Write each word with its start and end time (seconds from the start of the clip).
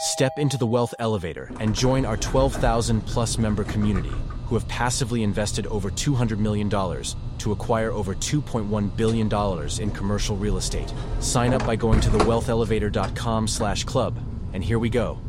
Step 0.00 0.38
into 0.38 0.56
the 0.56 0.66
Wealth 0.66 0.94
Elevator 0.98 1.52
and 1.60 1.74
join 1.74 2.06
our 2.06 2.16
12,000 2.16 3.02
plus 3.02 3.36
member 3.36 3.64
community 3.64 4.14
who 4.46 4.54
have 4.54 4.66
passively 4.66 5.22
invested 5.22 5.66
over 5.66 5.90
$200 5.90 6.38
million 6.38 6.70
to 6.70 7.52
acquire 7.52 7.92
over 7.92 8.14
$2.1 8.14 8.96
billion 8.96 9.78
in 9.78 9.90
commercial 9.90 10.36
real 10.38 10.56
estate. 10.56 10.90
Sign 11.18 11.52
up 11.52 11.66
by 11.66 11.76
going 11.76 12.00
to 12.00 12.08
thewealthelevator.com 12.08 13.46
slash 13.46 13.84
club. 13.84 14.18
And 14.54 14.64
here 14.64 14.78
we 14.78 14.88
go. 14.88 15.20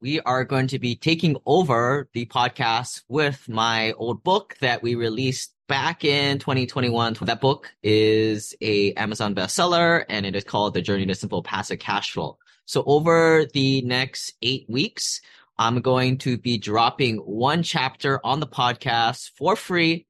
We 0.00 0.18
are 0.22 0.42
going 0.42 0.66
to 0.66 0.80
be 0.80 0.96
taking 0.96 1.36
over 1.46 2.08
the 2.12 2.26
podcast 2.26 3.02
with 3.08 3.48
my 3.48 3.92
old 3.92 4.24
book 4.24 4.56
that 4.60 4.82
we 4.82 4.96
released 4.96 5.54
back 5.68 6.04
in 6.04 6.38
2021. 6.38 7.16
That 7.22 7.40
book 7.40 7.72
is 7.82 8.54
a 8.60 8.92
Amazon 8.94 9.34
bestseller 9.34 10.04
and 10.08 10.26
it 10.26 10.36
is 10.36 10.44
called 10.44 10.74
The 10.74 10.82
Journey 10.82 11.06
to 11.06 11.14
Simple 11.14 11.42
Passive 11.42 11.78
Cash 11.78 12.12
Flow. 12.12 12.38
So 12.66 12.82
over 12.86 13.46
the 13.52 13.82
next 13.82 14.34
eight 14.42 14.66
weeks, 14.68 15.20
I'm 15.58 15.80
going 15.80 16.18
to 16.18 16.38
be 16.38 16.58
dropping 16.58 17.18
one 17.18 17.62
chapter 17.62 18.20
on 18.24 18.40
the 18.40 18.46
podcast 18.46 19.30
for 19.36 19.56
free 19.56 20.06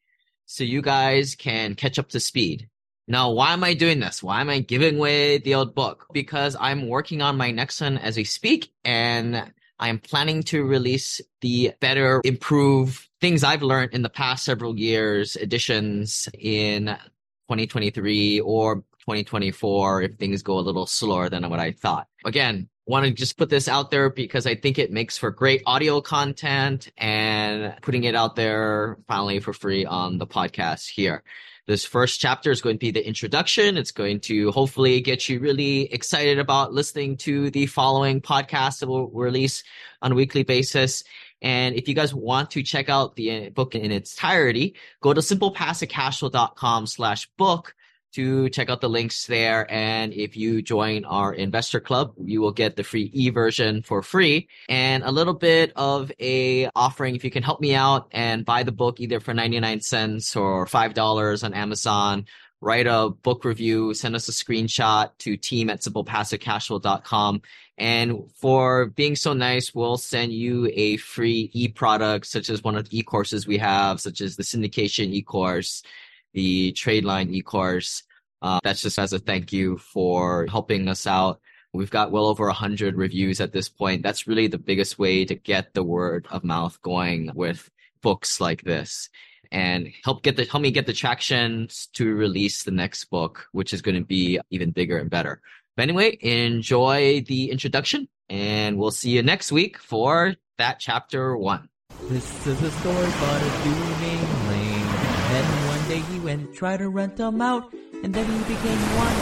so 0.46 0.64
you 0.64 0.82
guys 0.82 1.34
can 1.34 1.74
catch 1.74 1.98
up 1.98 2.08
to 2.10 2.20
speed. 2.20 2.68
Now, 3.08 3.32
why 3.32 3.52
am 3.52 3.64
I 3.64 3.74
doing 3.74 4.00
this? 4.00 4.22
Why 4.22 4.40
am 4.40 4.48
I 4.48 4.60
giving 4.60 4.96
away 4.96 5.38
the 5.38 5.56
old 5.56 5.74
book? 5.74 6.06
Because 6.12 6.56
I'm 6.58 6.88
working 6.88 7.20
on 7.20 7.36
my 7.36 7.50
next 7.50 7.80
one 7.80 7.98
as 7.98 8.16
we 8.16 8.24
speak 8.24 8.72
and 8.84 9.52
I 9.82 9.88
am 9.88 9.98
planning 9.98 10.44
to 10.44 10.62
release 10.62 11.20
the 11.40 11.72
better, 11.80 12.20
improve 12.24 13.08
things 13.20 13.42
I've 13.42 13.64
learned 13.64 13.92
in 13.92 14.02
the 14.02 14.08
past 14.08 14.44
several 14.44 14.78
years, 14.78 15.34
editions 15.34 16.28
in 16.38 16.86
2023 16.86 18.38
or 18.42 18.76
2024 18.76 20.02
if 20.02 20.14
things 20.14 20.44
go 20.44 20.56
a 20.56 20.60
little 20.60 20.86
slower 20.86 21.28
than 21.28 21.50
what 21.50 21.58
I 21.58 21.72
thought. 21.72 22.06
Again, 22.24 22.68
want 22.86 23.06
to 23.06 23.10
just 23.10 23.36
put 23.36 23.50
this 23.50 23.66
out 23.66 23.90
there 23.90 24.08
because 24.08 24.46
I 24.46 24.54
think 24.54 24.78
it 24.78 24.92
makes 24.92 25.18
for 25.18 25.32
great 25.32 25.64
audio 25.66 26.00
content 26.00 26.92
and 26.96 27.74
putting 27.82 28.04
it 28.04 28.14
out 28.14 28.36
there 28.36 28.98
finally 29.08 29.40
for 29.40 29.52
free 29.52 29.84
on 29.84 30.16
the 30.16 30.28
podcast 30.28 30.88
here. 30.88 31.24
This 31.66 31.84
first 31.84 32.18
chapter 32.18 32.50
is 32.50 32.60
going 32.60 32.74
to 32.74 32.80
be 32.80 32.90
the 32.90 33.06
introduction. 33.06 33.76
It's 33.76 33.92
going 33.92 34.18
to 34.22 34.50
hopefully 34.50 35.00
get 35.00 35.28
you 35.28 35.38
really 35.38 35.92
excited 35.92 36.40
about 36.40 36.72
listening 36.72 37.16
to 37.18 37.50
the 37.50 37.66
following 37.66 38.20
podcast 38.20 38.80
that 38.80 38.88
will 38.88 39.08
release 39.10 39.62
on 40.00 40.10
a 40.10 40.14
weekly 40.16 40.42
basis. 40.42 41.04
And 41.40 41.76
if 41.76 41.86
you 41.86 41.94
guys 41.94 42.12
want 42.12 42.50
to 42.52 42.64
check 42.64 42.88
out 42.88 43.14
the 43.14 43.50
book 43.50 43.76
in 43.76 43.92
its 43.92 44.12
entirety, 44.12 44.74
go 45.00 45.14
to 45.14 45.20
simplepassivecashflow.com 45.20 46.86
slash 46.88 47.28
book 47.36 47.76
to 48.12 48.48
check 48.50 48.70
out 48.70 48.80
the 48.80 48.88
links 48.88 49.26
there. 49.26 49.70
And 49.70 50.12
if 50.12 50.36
you 50.36 50.62
join 50.62 51.04
our 51.04 51.32
investor 51.32 51.80
club, 51.80 52.14
you 52.22 52.40
will 52.40 52.52
get 52.52 52.76
the 52.76 52.84
free 52.84 53.10
e 53.12 53.30
version 53.30 53.82
for 53.82 54.02
free 54.02 54.48
and 54.68 55.02
a 55.02 55.10
little 55.10 55.34
bit 55.34 55.72
of 55.76 56.12
a 56.20 56.68
offering. 56.74 57.16
If 57.16 57.24
you 57.24 57.30
can 57.30 57.42
help 57.42 57.60
me 57.60 57.74
out 57.74 58.08
and 58.12 58.44
buy 58.44 58.62
the 58.62 58.72
book 58.72 59.00
either 59.00 59.20
for 59.20 59.34
99 59.34 59.80
cents 59.80 60.36
or 60.36 60.66
$5 60.66 61.44
on 61.44 61.54
Amazon, 61.54 62.26
write 62.60 62.86
a 62.86 63.10
book 63.10 63.44
review, 63.44 63.92
send 63.92 64.14
us 64.14 64.28
a 64.28 64.32
screenshot 64.32 65.10
to 65.18 65.36
team 65.36 65.68
at 65.68 65.80
simplepassivecashflow.com. 65.80 67.42
And 67.78 68.30
for 68.36 68.86
being 68.86 69.16
so 69.16 69.32
nice, 69.32 69.74
we'll 69.74 69.96
send 69.96 70.32
you 70.32 70.70
a 70.72 70.98
free 70.98 71.50
e-product, 71.52 72.26
such 72.26 72.50
as 72.50 72.62
one 72.62 72.76
of 72.76 72.88
the 72.88 72.98
e-courses 72.98 73.46
we 73.46 73.58
have, 73.58 74.00
such 74.00 74.20
as 74.20 74.36
the 74.36 74.44
syndication 74.44 75.12
e-course 75.12 75.82
the 76.32 76.72
trade 76.72 77.04
line 77.04 77.32
e-course. 77.32 78.02
Uh, 78.40 78.60
that's 78.64 78.82
just 78.82 78.98
as 78.98 79.12
a 79.12 79.18
thank 79.18 79.52
you 79.52 79.78
for 79.78 80.46
helping 80.46 80.88
us 80.88 81.06
out. 81.06 81.40
We've 81.72 81.90
got 81.90 82.10
well 82.10 82.26
over 82.26 82.48
a 82.48 82.52
hundred 82.52 82.96
reviews 82.96 83.40
at 83.40 83.52
this 83.52 83.68
point. 83.68 84.02
That's 84.02 84.26
really 84.26 84.46
the 84.46 84.58
biggest 84.58 84.98
way 84.98 85.24
to 85.24 85.34
get 85.34 85.72
the 85.72 85.84
word 85.84 86.26
of 86.30 86.44
mouth 86.44 86.80
going 86.82 87.30
with 87.34 87.70
books 88.02 88.40
like 88.40 88.62
this 88.62 89.08
and 89.52 89.92
help 90.04 90.22
get 90.22 90.36
the 90.36 90.44
help 90.44 90.62
me 90.62 90.70
get 90.70 90.86
the 90.86 90.92
traction 90.92 91.68
to 91.92 92.14
release 92.14 92.64
the 92.64 92.70
next 92.70 93.04
book, 93.06 93.46
which 93.52 93.72
is 93.72 93.82
going 93.82 93.94
to 93.94 94.04
be 94.04 94.40
even 94.50 94.70
bigger 94.70 94.98
and 94.98 95.10
better. 95.10 95.40
But 95.76 95.84
anyway, 95.84 96.18
enjoy 96.20 97.24
the 97.26 97.50
introduction 97.50 98.08
and 98.28 98.78
we'll 98.78 98.90
see 98.90 99.10
you 99.10 99.22
next 99.22 99.52
week 99.52 99.78
for 99.78 100.34
that 100.58 100.80
chapter 100.80 101.36
one. 101.36 101.68
This 102.08 102.46
is 102.46 102.60
a 102.62 102.70
story 102.70 103.06
about 103.06 103.42
a 103.42 103.64
dude 103.64 104.00
named 104.00 104.51
day 105.92 106.00
he 106.12 106.18
went 106.20 106.40
and 106.40 106.54
tried 106.54 106.78
to 106.78 106.88
rent 106.88 107.16
them 107.16 107.42
out, 107.42 107.70
and 108.02 108.14
then 108.14 108.24
he 108.24 108.38
became 108.54 108.78
one 108.96 109.12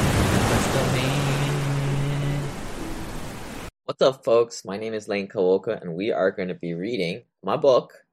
What's 3.86 4.02
up, 4.02 4.24
folks? 4.24 4.64
My 4.64 4.76
name 4.76 4.94
is 4.94 5.08
Lane 5.08 5.26
Kawaoka, 5.26 5.82
and 5.82 5.96
we 5.96 6.12
are 6.12 6.30
going 6.30 6.46
to 6.46 6.54
be 6.54 6.74
reading 6.74 7.22
my 7.42 7.56
book, 7.56 8.04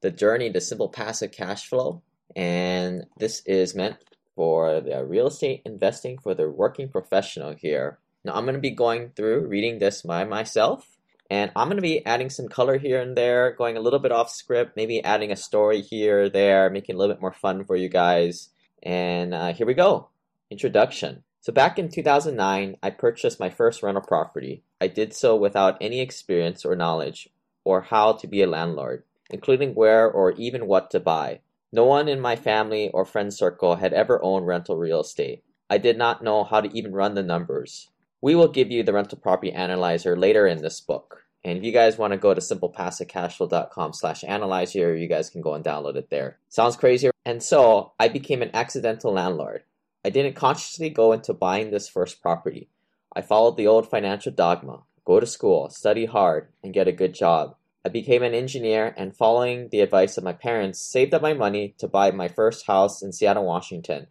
The 0.00 0.12
Journey 0.12 0.52
to 0.52 0.60
Simple 0.60 0.88
Passive 0.88 1.32
Cash 1.32 1.66
Flow. 1.68 2.02
And 2.36 3.06
this 3.18 3.42
is 3.46 3.74
meant 3.74 3.96
for 4.36 4.80
the 4.80 5.04
real 5.04 5.26
estate 5.26 5.62
investing 5.64 6.18
for 6.18 6.34
the 6.34 6.48
working 6.48 6.88
professional 6.88 7.52
here. 7.56 7.98
Now, 8.24 8.34
I'm 8.34 8.44
going 8.44 8.54
to 8.54 8.60
be 8.60 8.70
going 8.70 9.10
through 9.10 9.48
reading 9.48 9.80
this 9.80 10.02
by 10.02 10.22
myself 10.22 10.86
and 11.30 11.50
I'm 11.56 11.68
going 11.68 11.76
to 11.76 11.82
be 11.82 12.04
adding 12.04 12.30
some 12.30 12.48
color 12.48 12.78
here 12.78 13.00
and 13.00 13.16
there, 13.16 13.52
going 13.52 13.76
a 13.76 13.80
little 13.80 13.98
bit 13.98 14.12
off 14.12 14.30
script, 14.30 14.76
maybe 14.76 15.02
adding 15.02 15.32
a 15.32 15.36
story 15.36 15.80
here 15.80 16.24
or 16.24 16.28
there, 16.28 16.68
making 16.70 16.94
a 16.94 16.98
little 16.98 17.14
bit 17.14 17.22
more 17.22 17.32
fun 17.32 17.64
for 17.64 17.76
you 17.76 17.88
guys. 17.88 18.50
And 18.82 19.32
uh, 19.32 19.52
here 19.52 19.66
we 19.66 19.74
go. 19.74 20.08
Introduction. 20.50 21.24
So 21.40 21.52
back 21.52 21.78
in 21.78 21.88
2009, 21.88 22.76
I 22.82 22.90
purchased 22.90 23.40
my 23.40 23.50
first 23.50 23.82
rental 23.82 24.02
property. 24.02 24.62
I 24.80 24.86
did 24.86 25.14
so 25.14 25.36
without 25.36 25.78
any 25.80 26.00
experience 26.00 26.64
or 26.64 26.76
knowledge 26.76 27.28
or 27.64 27.80
how 27.82 28.12
to 28.12 28.26
be 28.26 28.42
a 28.42 28.46
landlord, 28.46 29.04
including 29.30 29.74
where 29.74 30.10
or 30.10 30.32
even 30.32 30.66
what 30.66 30.90
to 30.90 31.00
buy. 31.00 31.40
No 31.72 31.84
one 31.84 32.08
in 32.08 32.20
my 32.20 32.36
family 32.36 32.90
or 32.90 33.04
friend 33.04 33.32
circle 33.32 33.76
had 33.76 33.92
ever 33.92 34.22
owned 34.22 34.46
rental 34.46 34.76
real 34.76 35.00
estate. 35.00 35.42
I 35.68 35.78
did 35.78 35.98
not 35.98 36.22
know 36.22 36.44
how 36.44 36.60
to 36.60 36.76
even 36.76 36.92
run 36.92 37.14
the 37.14 37.22
numbers. 37.22 37.88
We 38.20 38.34
will 38.34 38.48
give 38.48 38.70
you 38.70 38.82
the 38.82 38.92
rental 38.92 39.18
property 39.18 39.52
analyzer 39.52 40.16
later 40.16 40.46
in 40.46 40.62
this 40.62 40.80
book. 40.80 41.24
And 41.44 41.58
if 41.58 41.64
you 41.64 41.72
guys 41.72 41.98
want 41.98 42.12
to 42.12 42.18
go 42.18 42.32
to 42.32 42.40
simplepassivecashflow.com 42.40 43.92
slash 43.92 44.24
analyzer, 44.24 44.96
you 44.96 45.06
guys 45.06 45.28
can 45.28 45.42
go 45.42 45.54
and 45.54 45.64
download 45.64 45.96
it 45.96 46.08
there. 46.08 46.38
Sounds 46.48 46.76
crazy. 46.76 47.10
And 47.26 47.42
so 47.42 47.92
I 48.00 48.08
became 48.08 48.40
an 48.40 48.50
accidental 48.54 49.12
landlord. 49.12 49.64
I 50.04 50.10
didn't 50.10 50.36
consciously 50.36 50.90
go 50.90 51.12
into 51.12 51.34
buying 51.34 51.70
this 51.70 51.88
first 51.88 52.22
property. 52.22 52.70
I 53.14 53.20
followed 53.20 53.56
the 53.56 53.66
old 53.66 53.88
financial 53.88 54.32
dogma 54.32 54.82
go 55.04 55.20
to 55.20 55.26
school, 55.26 55.68
study 55.68 56.06
hard, 56.06 56.48
and 56.62 56.72
get 56.72 56.88
a 56.88 56.92
good 56.92 57.14
job. 57.14 57.56
I 57.84 57.90
became 57.90 58.22
an 58.22 58.32
engineer 58.32 58.94
and, 58.96 59.14
following 59.14 59.68
the 59.68 59.80
advice 59.80 60.16
of 60.16 60.24
my 60.24 60.32
parents, 60.32 60.80
saved 60.80 61.12
up 61.12 61.20
my 61.20 61.34
money 61.34 61.74
to 61.76 61.86
buy 61.86 62.10
my 62.10 62.28
first 62.28 62.66
house 62.66 63.02
in 63.02 63.12
Seattle, 63.12 63.44
Washington, 63.44 64.06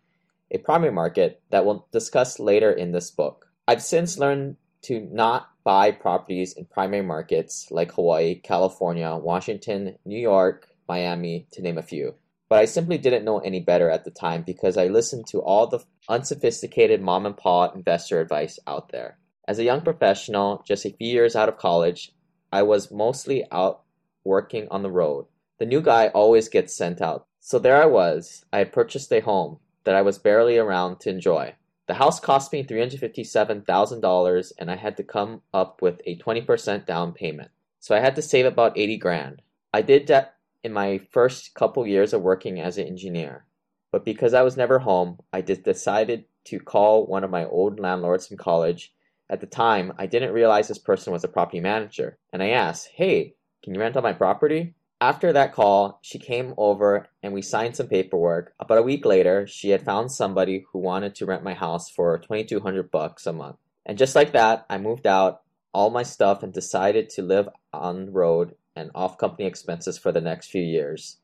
a 0.52 0.60
primary 0.60 0.92
market 0.92 1.42
that 1.50 1.66
we'll 1.66 1.88
discuss 1.92 2.40
later 2.40 2.72
in 2.72 2.92
this 2.92 3.10
book. 3.10 3.48
I've 3.66 3.82
since 3.82 4.20
learned 4.20 4.58
to 4.84 5.00
not 5.00 5.50
buy 5.64 5.92
properties 5.92 6.52
in 6.52 6.66
primary 6.66 7.02
markets 7.02 7.68
like 7.72 7.94
Hawaii, 7.94 8.36
California, 8.36 9.16
Washington, 9.16 9.98
New 10.04 10.20
York, 10.20 10.68
Miami, 10.90 11.48
to 11.52 11.62
name 11.62 11.78
a 11.78 11.82
few. 11.82 12.16
But 12.50 12.60
I 12.60 12.66
simply 12.66 12.98
didn't 12.98 13.24
know 13.24 13.40
any 13.40 13.62
better 13.62 13.90
at 13.90 14.04
the 14.04 14.12
time 14.12 14.44
because 14.44 14.78
I 14.78 14.88
listened 14.88 15.28
to 15.28 15.42
all 15.42 15.68
the 15.68 15.80
unsophisticated 16.10 17.02
mom 17.02 17.26
and 17.26 17.38
pop 17.38 17.74
investor 17.74 18.20
advice 18.20 18.60
out 18.68 18.90
there. 18.90 19.18
As 19.48 19.60
a 19.60 19.64
young 19.64 19.80
professional, 19.80 20.62
just 20.68 20.86
a 20.86 20.92
few 20.92 21.08
years 21.08 21.34
out 21.34 21.48
of 21.48 21.58
college, 21.58 22.12
I 22.52 22.64
was 22.64 22.92
mostly 22.92 23.46
out 23.50 23.84
working 24.26 24.68
on 24.72 24.84
the 24.84 24.92
road. 24.92 25.28
The 25.60 25.66
new 25.66 25.82
guy 25.82 26.10
always 26.10 26.50
gets 26.50 26.76
sent 26.76 27.02
out. 27.02 27.28
So 27.40 27.60
there 27.60 27.82
I 27.82 27.86
was. 27.86 28.44
I 28.52 28.58
had 28.58 28.74
purchased 28.74 29.12
a 29.14 29.22
home 29.22 29.60
that 29.86 29.96
I 29.96 30.02
was 30.02 30.18
barely 30.20 30.58
around 30.58 31.00
to 31.02 31.10
enjoy. 31.10 31.56
The 31.88 31.96
house 31.96 32.20
cost 32.20 32.54
me 32.54 32.64
$357,000 32.64 34.52
and 34.58 34.72
I 34.72 34.76
had 34.76 34.98
to 34.98 35.04
come 35.04 35.42
up 35.54 35.82
with 35.82 36.02
a 36.06 36.18
20% 36.18 36.86
down 36.86 37.12
payment. 37.12 37.52
So 37.80 37.94
I 37.94 38.00
had 38.00 38.16
to 38.16 38.22
save 38.22 38.46
about 38.46 38.78
80 38.78 38.98
grand. 38.98 39.42
I 39.74 39.82
did 39.82 40.08
that 40.08 40.36
in 40.64 40.72
my 40.72 41.00
first 41.12 41.54
couple 41.56 41.86
years 41.86 42.14
of 42.14 42.22
working 42.22 42.62
as 42.62 42.78
an 42.78 42.88
engineer. 42.88 43.46
But 43.92 44.06
because 44.06 44.34
I 44.34 44.44
was 44.44 44.56
never 44.56 44.80
home, 44.80 45.20
I 45.34 45.42
decided 45.42 46.26
to 46.46 46.60
call 46.60 47.06
one 47.06 47.24
of 47.24 47.30
my 47.30 47.46
old 47.46 47.80
landlords 47.80 48.28
from 48.28 48.38
college. 48.38 48.94
At 49.30 49.42
the 49.42 49.48
time, 49.48 49.94
I 49.98 50.06
didn't 50.06 50.34
realize 50.34 50.68
this 50.68 50.78
person 50.78 51.12
was 51.12 51.24
a 51.24 51.28
property 51.28 51.60
manager. 51.60 52.18
And 52.32 52.42
I 52.42 52.50
asked, 52.52 52.90
hey, 52.94 53.36
can 53.62 53.74
you 53.74 53.80
rent 53.80 53.98
out 53.98 54.04
my 54.04 54.14
property? 54.14 54.74
After 55.04 55.34
that 55.34 55.52
call, 55.52 56.00
she 56.02 56.18
came 56.18 56.54
over 56.56 57.10
and 57.22 57.34
we 57.34 57.42
signed 57.42 57.76
some 57.76 57.90
paperwork. 57.90 58.54
About 58.58 58.78
a 58.78 58.84
week 58.84 59.04
later, 59.04 59.46
she 59.46 59.72
had 59.72 59.84
found 59.84 60.14
somebody 60.14 60.64
who 60.72 60.80
wanted 60.80 61.14
to 61.16 61.26
rent 61.26 61.44
my 61.44 61.54
house 61.54 61.90
for 61.90 62.18
2200 62.18 62.90
bucks 62.90 63.28
a 63.28 63.34
month. 63.34 63.58
And 63.86 63.98
just 63.98 64.16
like 64.16 64.32
that, 64.32 64.66
I 64.70 64.78
moved 64.78 65.06
out 65.06 65.42
all 65.74 65.90
my 65.90 66.04
stuff 66.04 66.42
and 66.42 66.54
decided 66.54 67.10
to 67.10 67.22
live 67.22 67.50
on 67.74 68.06
the 68.06 68.12
road 68.14 68.56
and 68.78 68.92
off 68.96 69.18
company 69.18 69.46
expenses 69.46 69.98
for 69.98 70.14
the 70.14 70.22
next 70.22 70.52
few 70.52 70.64
years. 70.64 71.18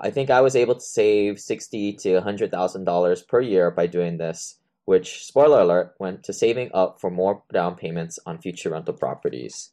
I 0.00 0.10
think 0.10 0.28
I 0.28 0.40
was 0.40 0.56
able 0.56 0.74
to 0.74 0.80
save 0.80 1.38
sixty 1.38 1.92
to 2.02 2.22
hundred 2.22 2.50
thousand 2.50 2.82
dollars 2.82 3.22
per 3.22 3.40
year 3.40 3.70
by 3.70 3.86
doing 3.86 4.18
this, 4.18 4.56
which, 4.86 5.24
spoiler 5.24 5.60
alert, 5.60 5.94
went 6.00 6.24
to 6.24 6.32
saving 6.32 6.72
up 6.74 7.00
for 7.00 7.12
more 7.12 7.44
down 7.52 7.76
payments 7.76 8.18
on 8.26 8.40
future 8.40 8.70
rental 8.70 8.94
properties. 8.94 9.70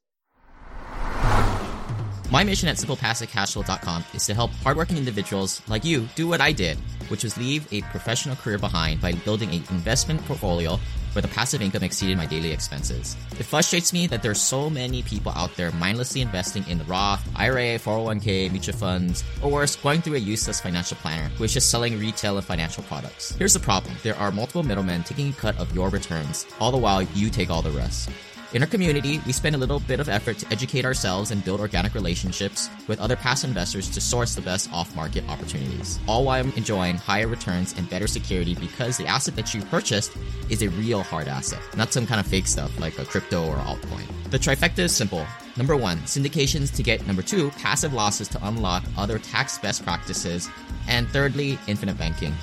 My 2.30 2.44
mission 2.44 2.68
at 2.68 2.76
SimplePassiveCashflow.com 2.76 4.04
is 4.14 4.26
to 4.26 4.34
help 4.34 4.52
hardworking 4.56 4.98
individuals 4.98 5.62
like 5.70 5.86
you 5.86 6.10
do 6.16 6.28
what 6.28 6.42
I 6.42 6.52
did, 6.52 6.78
which 7.08 7.24
was 7.24 7.38
leave 7.38 7.72
a 7.72 7.84
professional 7.84 8.36
career 8.36 8.58
behind 8.58 9.00
by 9.00 9.14
building 9.14 9.50
an 9.52 9.64
investment 9.70 10.22
portfolio 10.26 10.78
where 11.14 11.22
the 11.22 11.30
passive 11.30 11.62
income 11.62 11.84
exceeded 11.84 12.18
my 12.18 12.26
daily 12.26 12.52
expenses. 12.52 13.16
It 13.40 13.46
frustrates 13.46 13.94
me 13.94 14.08
that 14.08 14.22
there 14.22 14.32
are 14.32 14.36
so 14.36 14.70
many 14.70 15.04
people 15.04 15.32
out 15.38 15.56
there 15.56 15.72
mindlessly 15.72 16.20
investing 16.20 16.68
in 16.68 16.80
the 16.80 16.84
Roth, 16.84 17.26
IRA, 17.38 17.80
401k, 17.80 18.52
mutual 18.52 18.76
funds, 18.76 19.24
or 19.42 19.50
worse, 19.50 19.78
going 19.78 20.02
through 20.02 20.16
a 20.16 20.20
useless 20.20 20.60
financial 20.60 20.98
planner 20.98 21.30
who 21.30 21.46
is 21.46 21.54
just 21.54 21.70
selling 21.70 21.98
retail 21.98 22.36
and 22.36 22.46
financial 22.46 22.84
products. 22.84 23.36
Here's 23.38 23.54
the 23.54 23.62
problem 23.62 23.96
there 24.04 24.18
are 24.18 24.32
multiple 24.32 24.64
middlemen 24.64 25.04
taking 25.04 25.30
a 25.30 25.34
cut 25.34 25.58
of 25.58 25.74
your 25.74 25.90
returns, 25.90 26.46
all 26.60 26.72
the 26.72 26.78
while 26.78 27.02
you 27.02 27.30
take 27.30 27.50
all 27.50 27.62
the 27.62 27.72
rest. 27.72 28.10
In 28.54 28.64
our 28.64 28.68
community, 28.68 29.20
we 29.26 29.34
spend 29.34 29.56
a 29.56 29.60
little 29.60 29.82
bit 29.82 30.00
of 30.00 30.08
effort 30.08 30.38
to 30.38 30.52
educate 30.54 30.86
ourselves 30.86 31.32
and 31.32 31.44
build 31.44 31.60
organic 31.60 31.94
relationships 31.94 32.70
with 32.88 32.98
other 33.02 33.18
past 33.18 33.44
investors 33.44 33.90
to 33.90 34.00
source 34.00 34.36
the 34.36 34.42
best 34.42 34.72
off 34.72 34.96
market 34.96 35.28
opportunities, 35.28 36.00
all 36.08 36.24
while 36.24 36.46
enjoying 36.56 36.96
higher 36.96 37.28
returns 37.28 37.74
and 37.78 37.90
better 37.90 38.08
security 38.08 38.56
because 38.56 38.96
the 38.96 39.06
asset 39.06 39.36
that 39.36 39.54
you 39.54 39.62
purchased 39.64 40.16
is 40.50 40.62
a 40.62 40.70
real 40.70 41.04
hard 41.04 41.28
asset, 41.28 41.60
not 41.76 41.92
some 41.92 42.08
kind 42.08 42.22
of 42.22 42.28
fake 42.28 42.48
stuff 42.48 42.80
like 42.80 42.98
a 43.00 43.04
crypto 43.04 43.46
or 43.46 43.58
altcoin. 43.58 44.08
The 44.32 44.40
trifecta 44.40 44.80
is 44.80 44.96
simple. 44.96 45.26
Number 45.58 45.76
one, 45.76 45.98
syndications 46.00 46.74
to 46.78 46.84
get 46.84 47.06
number 47.06 47.22
two, 47.22 47.52
passive 47.52 47.92
losses 47.92 48.30
to 48.30 48.48
unlock 48.48 48.84
other 48.98 49.20
tax 49.20 49.58
best 49.58 49.84
practices, 49.84 50.48
and 50.88 51.10
thirdly, 51.10 51.60
infinite 51.68 51.98
banking. 51.98 52.34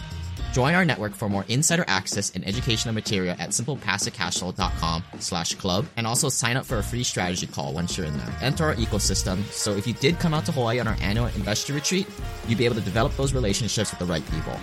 Join 0.54 0.72
our 0.72 0.84
network 0.84 1.14
for 1.14 1.28
more 1.28 1.44
insider 1.48 1.84
access 1.88 2.30
and 2.30 2.46
educational 2.46 2.94
material 2.94 3.34
at 3.40 3.48
simplepassivecashflow.com 3.48 5.02
slash 5.18 5.56
club 5.56 5.84
and 5.96 6.06
also 6.06 6.28
sign 6.28 6.56
up 6.56 6.64
for 6.64 6.78
a 6.78 6.82
free 6.82 7.02
strategy 7.02 7.48
call 7.48 7.72
once 7.72 7.98
you're 7.98 8.06
in 8.06 8.16
there. 8.16 8.32
Enter 8.40 8.66
our 8.66 8.76
ecosystem 8.76 9.42
so 9.46 9.72
if 9.72 9.84
you 9.84 9.94
did 9.94 10.20
come 10.20 10.32
out 10.32 10.46
to 10.46 10.52
Hawaii 10.52 10.78
on 10.78 10.86
our 10.86 10.96
annual 11.00 11.26
investor 11.26 11.72
retreat, 11.72 12.06
you'd 12.46 12.56
be 12.56 12.66
able 12.66 12.76
to 12.76 12.80
develop 12.82 13.16
those 13.16 13.34
relationships 13.34 13.90
with 13.90 13.98
the 13.98 14.06
right 14.06 14.24
people. 14.30 14.56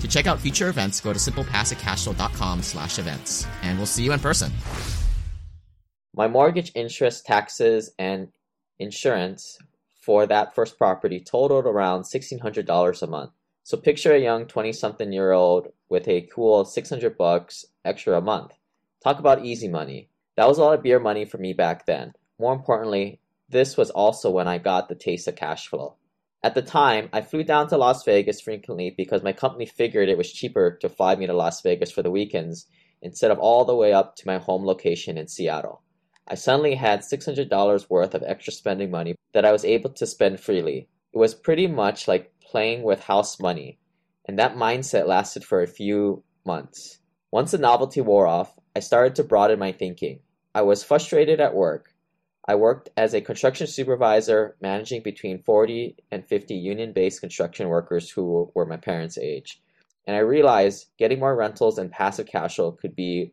To 0.00 0.08
check 0.08 0.26
out 0.26 0.40
future 0.40 0.70
events, 0.70 0.98
go 1.02 1.12
to 1.12 1.18
simplepassivecashflow.com 1.18 2.62
slash 2.62 2.98
events 2.98 3.46
and 3.60 3.76
we'll 3.76 3.84
see 3.84 4.02
you 4.04 4.14
in 4.14 4.20
person. 4.20 4.50
My 6.14 6.26
mortgage 6.26 6.72
interest, 6.74 7.26
taxes, 7.26 7.90
and 7.98 8.28
insurance 8.78 9.58
for 10.00 10.24
that 10.24 10.54
first 10.54 10.78
property 10.78 11.20
totaled 11.20 11.66
around 11.66 12.04
$1,600 12.04 13.02
a 13.02 13.06
month. 13.06 13.32
So 13.66 13.78
picture 13.78 14.12
a 14.12 14.18
young 14.18 14.44
20 14.44 14.74
something 14.74 15.10
year 15.10 15.32
old 15.32 15.68
with 15.88 16.06
a 16.06 16.28
cool 16.34 16.66
600 16.66 17.16
bucks 17.16 17.64
extra 17.82 18.18
a 18.18 18.20
month. 18.20 18.52
Talk 19.02 19.18
about 19.18 19.46
easy 19.46 19.68
money. 19.68 20.10
That 20.36 20.46
was 20.46 20.58
a 20.58 20.60
lot 20.60 20.74
of 20.74 20.82
beer 20.82 21.00
money 21.00 21.24
for 21.24 21.38
me 21.38 21.54
back 21.54 21.86
then. 21.86 22.12
More 22.38 22.52
importantly, 22.52 23.20
this 23.48 23.78
was 23.78 23.88
also 23.88 24.30
when 24.30 24.46
I 24.48 24.58
got 24.58 24.90
the 24.90 24.94
taste 24.94 25.28
of 25.28 25.36
cash 25.36 25.66
flow. 25.66 25.96
At 26.42 26.54
the 26.54 26.60
time, 26.60 27.08
I 27.10 27.22
flew 27.22 27.42
down 27.42 27.68
to 27.68 27.78
Las 27.78 28.04
Vegas 28.04 28.38
frequently 28.38 28.90
because 28.90 29.22
my 29.22 29.32
company 29.32 29.64
figured 29.64 30.10
it 30.10 30.18
was 30.18 30.30
cheaper 30.30 30.76
to 30.82 30.90
fly 30.90 31.16
me 31.16 31.26
to 31.26 31.32
Las 31.32 31.62
Vegas 31.62 31.90
for 31.90 32.02
the 32.02 32.10
weekends 32.10 32.66
instead 33.00 33.30
of 33.30 33.38
all 33.38 33.64
the 33.64 33.74
way 33.74 33.94
up 33.94 34.14
to 34.16 34.26
my 34.26 34.36
home 34.36 34.66
location 34.66 35.16
in 35.16 35.26
Seattle. 35.26 35.80
I 36.28 36.34
suddenly 36.34 36.74
had 36.74 37.00
$600 37.00 37.88
worth 37.88 38.14
of 38.14 38.22
extra 38.26 38.52
spending 38.52 38.90
money 38.90 39.14
that 39.32 39.46
I 39.46 39.52
was 39.52 39.64
able 39.64 39.88
to 39.88 40.06
spend 40.06 40.38
freely. 40.38 40.86
It 41.14 41.18
was 41.18 41.34
pretty 41.34 41.66
much 41.66 42.06
like 42.08 42.33
playing 42.54 42.84
with 42.84 43.02
house 43.02 43.40
money, 43.40 43.76
and 44.26 44.38
that 44.38 44.54
mindset 44.54 45.08
lasted 45.08 45.42
for 45.42 45.60
a 45.60 45.66
few 45.66 46.22
months. 46.46 47.00
Once 47.32 47.50
the 47.50 47.58
novelty 47.58 48.00
wore 48.00 48.28
off, 48.28 48.56
I 48.76 48.78
started 48.78 49.16
to 49.16 49.24
broaden 49.24 49.58
my 49.58 49.72
thinking. 49.72 50.20
I 50.54 50.62
was 50.62 50.84
frustrated 50.84 51.40
at 51.40 51.56
work. 51.56 51.92
I 52.46 52.54
worked 52.54 52.90
as 52.96 53.12
a 53.12 53.20
construction 53.20 53.66
supervisor, 53.66 54.54
managing 54.60 55.02
between 55.02 55.42
40 55.42 55.96
and 56.12 56.24
50 56.24 56.54
union 56.54 56.92
based 56.92 57.20
construction 57.20 57.66
workers 57.66 58.08
who 58.08 58.52
were 58.54 58.66
my 58.66 58.76
parents' 58.76 59.18
age. 59.18 59.60
And 60.06 60.14
I 60.14 60.20
realized 60.20 60.86
getting 60.96 61.18
more 61.18 61.34
rentals 61.34 61.76
and 61.76 61.90
passive 61.90 62.28
cash 62.28 62.54
flow 62.54 62.70
could 62.70 62.94
be 62.94 63.32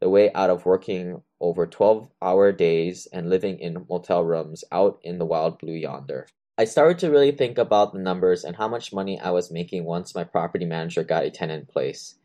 the 0.00 0.08
way 0.08 0.32
out 0.32 0.48
of 0.48 0.64
working 0.64 1.20
over 1.42 1.66
12 1.66 2.08
hour 2.22 2.52
days 2.52 3.06
and 3.12 3.28
living 3.28 3.58
in 3.58 3.84
motel 3.90 4.24
rooms 4.24 4.64
out 4.72 4.98
in 5.02 5.18
the 5.18 5.26
wild 5.26 5.58
blue 5.58 5.74
yonder. 5.74 6.26
I 6.58 6.64
started 6.64 6.98
to 6.98 7.10
really 7.10 7.32
think 7.32 7.56
about 7.56 7.94
the 7.94 7.98
numbers 7.98 8.44
and 8.44 8.56
how 8.56 8.68
much 8.68 8.92
money 8.92 9.18
I 9.18 9.30
was 9.30 9.50
making 9.50 9.84
once 9.84 10.14
my 10.14 10.24
property 10.24 10.66
manager 10.66 11.02
got 11.02 11.24
a 11.24 11.30
tenant 11.30 11.62
in 11.62 11.66
place. 11.66 12.16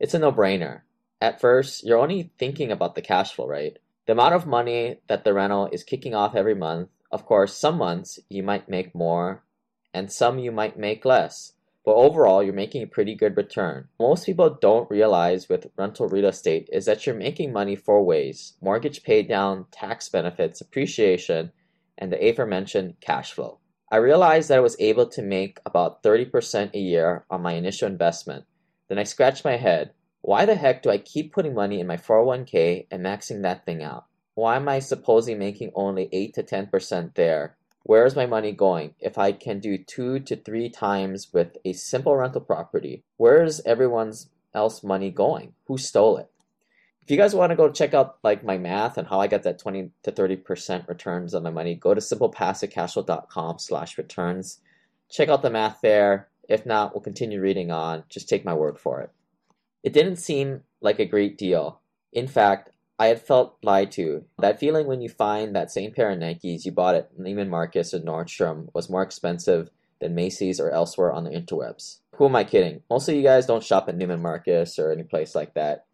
It's 0.00 0.14
a 0.14 0.18
no 0.18 0.32
brainer. 0.32 0.80
At 1.20 1.38
first, 1.38 1.84
you're 1.84 1.98
only 1.98 2.32
thinking 2.38 2.72
about 2.72 2.94
the 2.94 3.02
cash 3.02 3.34
flow, 3.34 3.46
right? 3.46 3.78
The 4.06 4.12
amount 4.12 4.34
of 4.34 4.46
money 4.46 5.00
that 5.08 5.24
the 5.24 5.34
rental 5.34 5.68
is 5.70 5.84
kicking 5.84 6.14
off 6.14 6.34
every 6.34 6.54
month. 6.54 6.88
Of 7.12 7.26
course, 7.26 7.54
some 7.54 7.76
months 7.76 8.18
you 8.30 8.42
might 8.42 8.70
make 8.70 8.94
more, 8.94 9.44
and 9.92 10.10
some 10.10 10.38
you 10.38 10.50
might 10.50 10.78
make 10.78 11.04
less. 11.04 11.52
But 11.84 11.96
overall, 11.96 12.42
you're 12.42 12.54
making 12.54 12.82
a 12.82 12.86
pretty 12.86 13.14
good 13.14 13.36
return. 13.36 13.88
Most 14.00 14.24
people 14.24 14.48
don't 14.48 14.90
realize 14.90 15.50
with 15.50 15.70
rental 15.76 16.08
real 16.08 16.28
estate 16.28 16.70
is 16.72 16.86
that 16.86 17.04
you're 17.04 17.14
making 17.14 17.52
money 17.52 17.76
four 17.76 18.02
ways 18.02 18.54
mortgage 18.62 19.02
paid 19.02 19.28
down, 19.28 19.66
tax 19.70 20.08
benefits, 20.08 20.62
appreciation, 20.62 21.52
and 21.98 22.10
the 22.10 22.26
aforementioned 22.26 22.94
cash 23.02 23.34
flow. 23.34 23.58
I 23.90 23.96
realized 23.96 24.48
that 24.48 24.58
I 24.58 24.62
was 24.62 24.76
able 24.80 25.06
to 25.08 25.22
make 25.22 25.60
about 25.66 26.02
30% 26.02 26.74
a 26.74 26.78
year 26.78 27.24
on 27.30 27.42
my 27.42 27.52
initial 27.52 27.86
investment. 27.86 28.44
Then 28.88 28.98
I 28.98 29.04
scratched 29.04 29.44
my 29.44 29.56
head. 29.56 29.92
Why 30.20 30.46
the 30.46 30.54
heck 30.54 30.82
do 30.82 30.90
I 30.90 30.98
keep 30.98 31.32
putting 31.32 31.54
money 31.54 31.80
in 31.80 31.86
my 31.86 31.96
401k 31.96 32.86
and 32.90 33.04
maxing 33.04 33.42
that 33.42 33.66
thing 33.66 33.82
out? 33.82 34.06
Why 34.34 34.56
am 34.56 34.68
I 34.68 34.78
supposedly 34.78 35.38
making 35.38 35.72
only 35.74 36.08
8 36.12 36.34
to 36.34 36.42
10% 36.42 37.14
there? 37.14 37.56
Where 37.82 38.06
is 38.06 38.16
my 38.16 38.24
money 38.24 38.52
going? 38.52 38.94
If 38.98 39.18
I 39.18 39.32
can 39.32 39.60
do 39.60 39.76
two 39.76 40.18
to 40.20 40.36
three 40.36 40.70
times 40.70 41.28
with 41.34 41.58
a 41.66 41.74
simple 41.74 42.16
rental 42.16 42.40
property, 42.40 43.04
where 43.18 43.44
is 43.44 43.60
everyone's 43.66 44.30
else 44.54 44.82
money 44.82 45.10
going? 45.10 45.52
Who 45.66 45.76
stole 45.76 46.16
it? 46.16 46.30
If 47.04 47.10
you 47.10 47.18
guys 47.18 47.34
want 47.34 47.50
to 47.50 47.56
go 47.56 47.70
check 47.70 47.92
out 47.92 48.16
like 48.22 48.42
my 48.42 48.56
math 48.56 48.96
and 48.96 49.06
how 49.06 49.20
I 49.20 49.26
got 49.26 49.42
that 49.42 49.58
20 49.58 49.90
to 50.04 50.12
30% 50.12 50.88
returns 50.88 51.34
on 51.34 51.42
my 51.42 51.50
money, 51.50 51.74
go 51.74 51.92
to 51.92 52.00
simplepassivecashflow.com 52.00 53.58
slash 53.58 53.98
returns. 53.98 54.60
Check 55.10 55.28
out 55.28 55.42
the 55.42 55.50
math 55.50 55.80
there. 55.82 56.28
If 56.48 56.64
not, 56.64 56.94
we'll 56.94 57.02
continue 57.02 57.42
reading 57.42 57.70
on. 57.70 58.04
Just 58.08 58.26
take 58.26 58.46
my 58.46 58.54
word 58.54 58.78
for 58.78 59.02
it. 59.02 59.10
It 59.82 59.92
didn't 59.92 60.16
seem 60.16 60.62
like 60.80 60.98
a 60.98 61.04
great 61.04 61.36
deal. 61.36 61.80
In 62.10 62.26
fact, 62.26 62.70
I 62.98 63.08
had 63.08 63.20
felt 63.20 63.58
lied 63.62 63.92
to. 63.92 64.24
That 64.38 64.58
feeling 64.58 64.86
when 64.86 65.02
you 65.02 65.10
find 65.10 65.54
that 65.54 65.70
same 65.70 65.92
pair 65.92 66.10
of 66.10 66.18
Nikes 66.18 66.64
you 66.64 66.72
bought 66.72 66.94
at 66.94 67.18
Neiman 67.18 67.48
Marcus 67.48 67.92
or 67.92 68.00
Nordstrom 68.00 68.68
was 68.72 68.88
more 68.88 69.02
expensive 69.02 69.68
than 70.00 70.14
Macy's 70.14 70.58
or 70.58 70.70
elsewhere 70.70 71.12
on 71.12 71.24
the 71.24 71.30
interwebs. 71.30 71.98
Who 72.16 72.24
am 72.26 72.36
I 72.36 72.44
kidding? 72.44 72.82
Most 72.88 73.10
of 73.10 73.14
you 73.14 73.22
guys 73.22 73.44
don't 73.44 73.62
shop 73.62 73.88
at 73.88 73.98
Neiman 73.98 74.20
Marcus 74.20 74.78
or 74.78 74.90
any 74.90 75.02
place 75.02 75.34
like 75.34 75.52
that. 75.54 75.84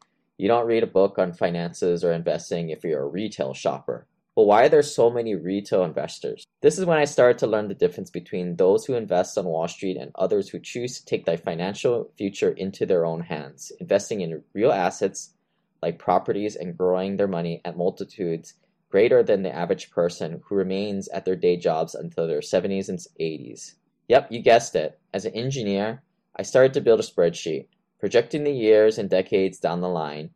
You 0.41 0.49
don't 0.49 0.67
read 0.67 0.83
a 0.83 0.87
book 0.87 1.19
on 1.19 1.35
finances 1.35 2.03
or 2.03 2.13
investing 2.13 2.71
if 2.71 2.83
you're 2.83 3.03
a 3.03 3.07
retail 3.07 3.53
shopper. 3.53 4.07
But 4.35 4.45
why 4.45 4.65
are 4.65 4.69
there 4.71 4.83
so 4.83 5.11
many 5.11 5.35
retail 5.35 5.85
investors? 5.85 6.47
This 6.63 6.79
is 6.79 6.87
when 6.87 6.97
I 6.97 7.05
started 7.05 7.37
to 7.41 7.47
learn 7.47 7.69
the 7.69 7.75
difference 7.75 8.09
between 8.09 8.57
those 8.57 8.87
who 8.87 8.95
invest 8.95 9.37
on 9.37 9.45
Wall 9.45 9.69
Street 9.69 9.99
and 9.99 10.11
others 10.15 10.49
who 10.49 10.59
choose 10.59 10.99
to 10.99 11.05
take 11.05 11.27
their 11.27 11.37
financial 11.37 12.11
future 12.17 12.53
into 12.53 12.87
their 12.87 13.05
own 13.05 13.21
hands, 13.21 13.71
investing 13.81 14.23
in 14.23 14.43
real 14.55 14.73
assets 14.73 15.35
like 15.83 15.99
properties 15.99 16.57
and 16.57 16.75
growing 16.75 17.19
their 17.19 17.29
money 17.29 17.61
at 17.67 17.77
multitudes 17.77 18.55
greater 18.89 19.23
than 19.23 19.43
the 19.43 19.55
average 19.55 19.91
person 19.91 20.41
who 20.47 20.55
remains 20.55 21.07
at 21.09 21.27
their 21.27 21.37
day 21.37 21.59
jobs 21.59 21.95
until 21.95 22.27
their 22.27 22.41
70s 22.41 22.89
and 22.89 22.99
80s. 23.21 23.75
Yep, 24.09 24.33
you 24.33 24.41
guessed 24.41 24.75
it. 24.75 24.99
As 25.13 25.27
an 25.27 25.35
engineer, 25.35 26.03
I 26.35 26.45
started 26.45 26.73
to 26.73 26.81
build 26.81 27.01
a 27.01 27.03
spreadsheet. 27.03 27.67
Projecting 28.01 28.45
the 28.45 28.53
years 28.53 28.97
and 28.97 29.11
decades 29.11 29.59
down 29.59 29.83
the 29.83 29.89
line, 29.89 30.31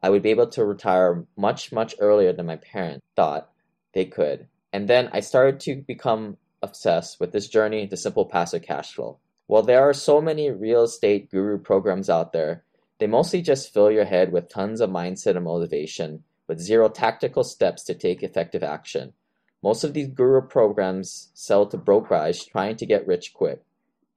I 0.00 0.08
would 0.08 0.22
be 0.22 0.30
able 0.30 0.46
to 0.50 0.64
retire 0.64 1.26
much, 1.36 1.72
much 1.72 1.96
earlier 1.98 2.32
than 2.32 2.46
my 2.46 2.54
parents 2.54 3.04
thought 3.16 3.50
they 3.92 4.04
could. 4.04 4.46
And 4.72 4.88
then 4.88 5.08
I 5.12 5.18
started 5.18 5.58
to 5.60 5.82
become 5.82 6.36
obsessed 6.62 7.18
with 7.18 7.32
this 7.32 7.48
journey 7.48 7.88
to 7.88 7.96
simple 7.96 8.24
passive 8.24 8.62
cash 8.62 8.92
flow. 8.92 9.18
While 9.48 9.64
there 9.64 9.80
are 9.82 9.94
so 9.94 10.20
many 10.20 10.48
real 10.52 10.84
estate 10.84 11.28
guru 11.28 11.58
programs 11.58 12.08
out 12.08 12.32
there, 12.32 12.62
they 12.98 13.08
mostly 13.08 13.42
just 13.42 13.74
fill 13.74 13.90
your 13.90 14.04
head 14.04 14.30
with 14.30 14.48
tons 14.48 14.80
of 14.80 14.90
mindset 14.90 15.34
and 15.34 15.44
motivation, 15.44 16.22
with 16.46 16.60
zero 16.60 16.88
tactical 16.88 17.42
steps 17.42 17.82
to 17.84 17.94
take 17.94 18.22
effective 18.22 18.62
action. 18.62 19.12
Most 19.60 19.82
of 19.82 19.92
these 19.92 20.08
guru 20.08 20.40
programs 20.40 21.30
sell 21.34 21.66
to 21.66 21.78
brokerage 21.78 22.46
trying 22.46 22.76
to 22.76 22.86
get 22.86 23.08
rich 23.08 23.34
quick 23.34 23.64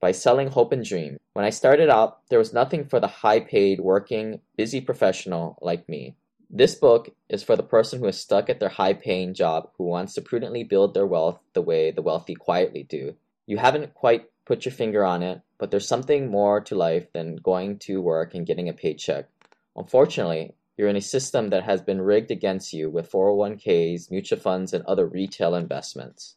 by 0.01 0.12
selling 0.12 0.50
hope 0.50 0.74
and 0.74 0.84
dream. 0.84 1.17
When 1.34 1.46
I 1.46 1.51
started 1.51 1.89
out, 1.89 2.27
there 2.29 2.39
was 2.39 2.53
nothing 2.53 2.86
for 2.86 3.00
the 3.00 3.08
high 3.08 3.39
paid, 3.39 3.79
working, 3.79 4.41
busy 4.58 4.81
professional 4.81 5.58
like 5.62 5.88
me. 5.88 6.15
This 6.50 6.75
book 6.75 7.15
is 7.29 7.43
for 7.43 7.55
the 7.55 7.63
person 7.63 8.00
who 8.00 8.08
is 8.08 8.20
stuck 8.20 8.50
at 8.50 8.60
their 8.60 8.67
high 8.67 8.93
paying 8.93 9.34
job 9.34 9.70
who 9.77 9.86
wants 9.86 10.15
to 10.15 10.22
prudently 10.22 10.65
build 10.65 10.93
their 10.93 11.05
wealth 11.05 11.39
the 11.53 11.62
way 11.62 11.91
the 11.91 12.01
wealthy 12.01 12.36
quietly 12.36 12.84
do. 12.84 13.15
You 13.46 13.58
haven't 13.58 13.93
quite 13.93 14.29
put 14.46 14.65
your 14.65 14.74
finger 14.74 15.05
on 15.05 15.24
it, 15.24 15.41
but 15.58 15.72
there's 15.72 15.88
something 15.88 16.29
more 16.29 16.60
to 16.62 16.75
life 16.75 17.13
than 17.13 17.38
going 17.38 17.77
to 17.79 18.01
work 18.01 18.34
and 18.34 18.46
getting 18.46 18.67
a 18.67 18.74
paycheck. 18.74 19.29
Unfortunately, 19.77 20.55
you're 20.75 20.89
in 20.89 20.96
a 20.96 21.01
system 21.01 21.50
that 21.51 21.63
has 21.63 21.81
been 21.81 22.01
rigged 22.01 22.31
against 22.31 22.74
you 22.74 22.89
with 22.89 23.12
401ks, 23.12 24.10
mutual 24.10 24.39
funds, 24.39 24.74
and 24.74 24.84
other 24.86 25.05
retail 25.05 25.53
investments. 25.55 26.36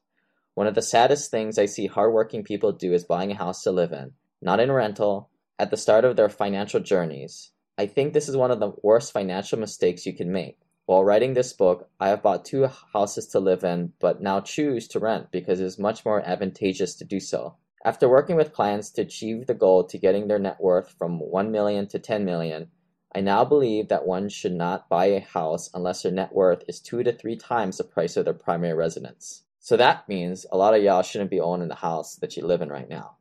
One 0.54 0.68
of 0.68 0.76
the 0.76 0.82
saddest 0.82 1.32
things 1.32 1.58
I 1.58 1.66
see 1.66 1.88
hardworking 1.88 2.44
people 2.44 2.70
do 2.70 2.92
is 2.92 3.02
buying 3.02 3.32
a 3.32 3.37
house 3.37 3.64
to 3.64 3.73
live 3.73 3.92
in, 3.92 4.12
not 4.40 4.61
in 4.61 4.70
rental, 4.70 5.28
at 5.58 5.73
the 5.73 5.76
start 5.76 6.04
of 6.04 6.14
their 6.14 6.28
financial 6.28 6.78
journeys. 6.78 7.50
I 7.76 7.87
think 7.87 8.12
this 8.12 8.28
is 8.28 8.37
one 8.37 8.52
of 8.52 8.61
the 8.61 8.73
worst 8.80 9.12
financial 9.12 9.58
mistakes 9.58 10.06
you 10.06 10.12
can 10.12 10.30
make. 10.30 10.58
While 10.87 11.04
writing 11.04 11.34
this 11.34 11.52
book, 11.52 11.90
I 11.99 12.11
have 12.11 12.23
bought 12.23 12.44
two 12.44 12.68
houses 12.92 13.26
to 13.28 13.40
live 13.40 13.64
in, 13.64 13.94
but 13.99 14.23
now 14.23 14.38
choose 14.40 14.87
to 14.88 15.00
rent 15.00 15.32
because 15.32 15.58
it 15.58 15.64
is 15.64 15.76
much 15.76 16.04
more 16.04 16.23
advantageous 16.25 16.94
to 16.96 17.04
do 17.04 17.18
so. 17.18 17.56
After 17.84 18.08
working 18.08 18.37
with 18.37 18.52
clients 18.52 18.90
to 18.92 19.02
achieve 19.02 19.49
the 19.49 19.54
goal 19.54 19.82
to 19.84 19.99
getting 19.99 20.28
their 20.28 20.38
net 20.38 20.61
worth 20.61 20.90
from 20.90 21.18
1 21.18 21.50
million 21.50 21.88
to 21.88 21.99
10 21.99 22.25
million, 22.25 22.70
I 23.12 23.23
now 23.23 23.44
believe 23.44 23.88
that 23.88 24.06
one 24.06 24.28
should 24.28 24.54
not 24.54 24.88
buy 24.88 25.06
a 25.06 25.20
house 25.20 25.68
unless 25.75 26.02
their 26.02 26.12
net 26.12 26.32
worth 26.32 26.62
is 26.68 26.78
two 26.78 27.02
to 27.02 27.12
three 27.12 27.37
times 27.37 27.78
the 27.78 27.84
price 27.84 28.16
of 28.16 28.25
their 28.25 28.34
primary 28.34 28.75
residence. 28.75 29.42
So 29.64 29.78
that 29.78 30.06
means 30.11 30.44
a 30.52 30.59
lot 30.59 30.75
of 30.75 30.83
y'all 30.83 31.00
shouldn't 31.00 31.30
be 31.30 31.40
owning 31.40 31.68
the 31.68 31.75
house 31.75 32.16
that 32.16 32.37
you 32.37 32.47
live 32.47 32.61
in 32.61 32.68
right 32.68 32.87
now. 32.87 33.16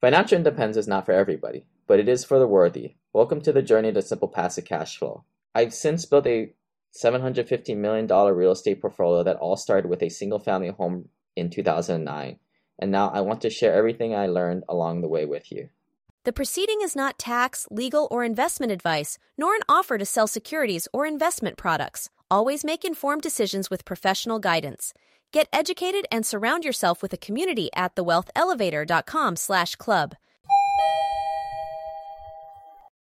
Financial 0.00 0.36
independence 0.36 0.76
is 0.76 0.88
not 0.88 1.06
for 1.06 1.12
everybody, 1.12 1.66
but 1.86 2.00
it 2.00 2.08
is 2.08 2.24
for 2.24 2.40
the 2.40 2.48
worthy. 2.48 2.96
Welcome 3.12 3.40
to 3.42 3.52
the 3.52 3.62
journey 3.62 3.92
to 3.92 4.02
simple 4.02 4.26
passive 4.26 4.64
cash 4.64 4.96
flow. 4.96 5.22
I've 5.54 5.72
since 5.72 6.04
built 6.04 6.26
a 6.26 6.52
$750 7.00 7.76
million 7.76 8.08
real 8.08 8.50
estate 8.50 8.80
portfolio 8.80 9.22
that 9.22 9.36
all 9.36 9.56
started 9.56 9.88
with 9.88 10.02
a 10.02 10.08
single 10.08 10.40
family 10.40 10.70
home 10.70 11.10
in 11.36 11.48
2009. 11.48 12.40
And 12.80 12.90
now 12.90 13.10
I 13.10 13.20
want 13.20 13.40
to 13.42 13.48
share 13.48 13.72
everything 13.72 14.16
I 14.16 14.26
learned 14.26 14.64
along 14.68 15.02
the 15.02 15.08
way 15.08 15.26
with 15.26 15.52
you. 15.52 15.68
The 16.24 16.32
proceeding 16.32 16.80
is 16.82 16.96
not 16.96 17.20
tax, 17.20 17.68
legal, 17.70 18.08
or 18.10 18.24
investment 18.24 18.72
advice, 18.72 19.16
nor 19.38 19.54
an 19.54 19.62
offer 19.68 19.96
to 19.96 20.04
sell 20.04 20.26
securities 20.26 20.88
or 20.92 21.06
investment 21.06 21.56
products. 21.56 22.10
Always 22.28 22.64
make 22.64 22.84
informed 22.84 23.22
decisions 23.22 23.70
with 23.70 23.84
professional 23.84 24.40
guidance. 24.40 24.92
Get 25.30 25.48
educated 25.52 26.06
and 26.10 26.24
surround 26.24 26.64
yourself 26.64 27.02
with 27.02 27.12
a 27.12 27.18
community 27.18 27.68
at 27.76 27.94
thewealthelevator.com 27.94 29.36
slash 29.36 29.76
club. 29.76 30.14